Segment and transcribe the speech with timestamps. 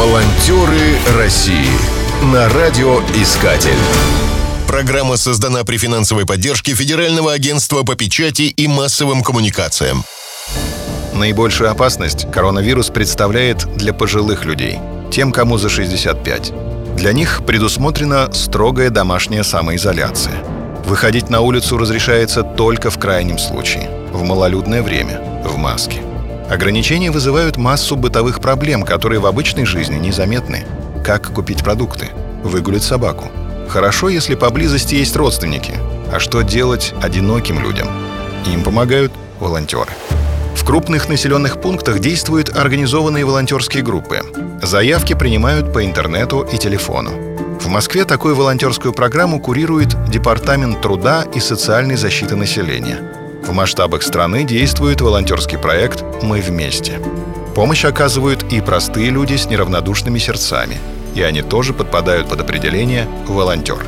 [0.00, 1.68] Волонтеры России
[2.22, 3.76] на радиоискатель.
[4.66, 10.02] Программа создана при финансовой поддержке Федерального агентства по печати и массовым коммуникациям.
[11.12, 14.78] Наибольшую опасность коронавирус представляет для пожилых людей,
[15.12, 16.52] тем, кому за 65.
[16.96, 20.42] Для них предусмотрена строгая домашняя самоизоляция.
[20.86, 26.00] Выходить на улицу разрешается только в крайнем случае, в малолюдное время, в маске.
[26.50, 30.64] Ограничения вызывают массу бытовых проблем, которые в обычной жизни незаметны.
[31.04, 32.08] Как купить продукты?
[32.42, 33.28] Выгулить собаку?
[33.68, 35.74] Хорошо, если поблизости есть родственники.
[36.12, 37.86] А что делать одиноким людям?
[38.46, 39.92] Им помогают волонтеры.
[40.56, 44.20] В крупных населенных пунктах действуют организованные волонтерские группы.
[44.60, 47.12] Заявки принимают по интернету и телефону.
[47.60, 52.98] В Москве такую волонтерскую программу курирует Департамент труда и социальной защиты населения–
[53.42, 57.00] в масштабах страны действует волонтерский проект «Мы вместе».
[57.54, 60.78] Помощь оказывают и простые люди с неравнодушными сердцами,
[61.14, 63.84] и они тоже подпадают под определение «волонтер».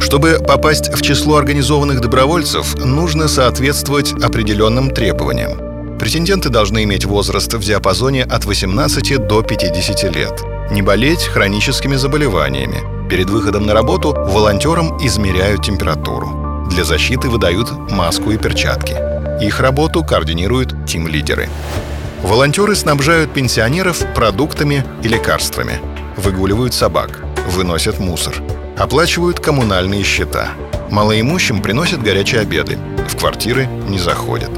[0.00, 5.98] Чтобы попасть в число организованных добровольцев, нужно соответствовать определенным требованиям.
[5.98, 13.08] Претенденты должны иметь возраст в диапазоне от 18 до 50 лет, не болеть хроническими заболеваниями.
[13.10, 16.39] Перед выходом на работу волонтерам измеряют температуру.
[16.70, 18.96] Для защиты выдают маску и перчатки.
[19.44, 21.48] Их работу координируют тим-лидеры.
[22.22, 25.80] Волонтеры снабжают пенсионеров продуктами и лекарствами,
[26.16, 28.36] выгуливают собак, выносят мусор,
[28.78, 30.48] оплачивают коммунальные счета.
[30.90, 34.50] Малоимущим приносят горячие обеды, в квартиры не заходят.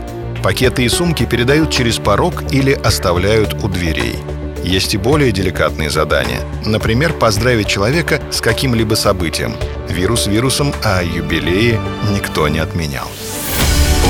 [0.42, 4.18] Пакеты и сумки передают через порог или оставляют у дверей–
[4.64, 6.40] есть и более деликатные задания.
[6.64, 9.54] Например, поздравить человека с каким-либо событием.
[9.88, 13.08] Вирус вирусом, а юбилеи никто не отменял.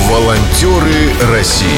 [0.09, 1.69] Волонтеры России.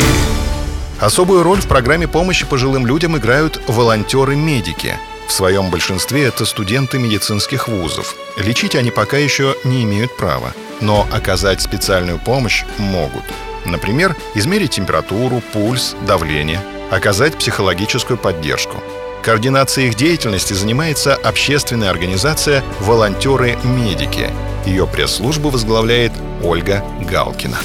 [1.00, 4.94] Особую роль в программе помощи пожилым людям играют волонтеры-медики.
[5.26, 8.14] В своем большинстве это студенты медицинских вузов.
[8.36, 13.24] Лечить они пока еще не имеют права, но оказать специальную помощь могут.
[13.64, 16.60] Например, измерить температуру, пульс, давление–
[16.90, 18.78] оказать психологическую поддержку.
[19.22, 24.30] Координацией их деятельности занимается общественная организация «Волонтеры-медики».
[24.66, 27.56] Ее пресс-службу возглавляет Ольга Галкина.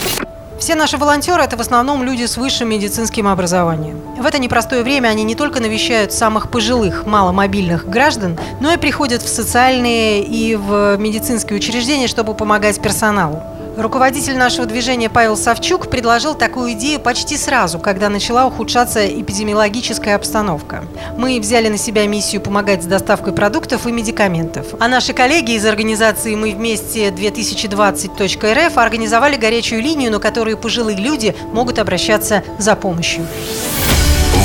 [0.58, 4.02] Все наши волонтеры– это в основном люди с высшим медицинским образованием.
[4.18, 9.22] В это непростое время они не только навещают самых пожилых, маломобильных граждан, но и приходят
[9.22, 13.42] в социальные и в медицинские учреждения, чтобы помогать персоналу.
[13.80, 20.84] Руководитель нашего движения Павел Савчук предложил такую идею почти сразу, когда начала ухудшаться эпидемиологическая обстановка.
[21.16, 24.68] Мы взяли на себя миссию помогать с доставкой продуктов и медикаментов.
[24.82, 31.34] А наши коллеги из организации «Мы вместе 2020.рф» организовали горячую линию, на которую пожилые люди
[31.54, 33.26] могут обращаться за помощью.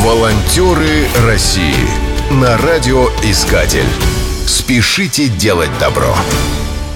[0.05, 1.89] Волонтеры России
[2.31, 3.89] на радиоискатель.
[4.47, 6.15] Спешите делать добро.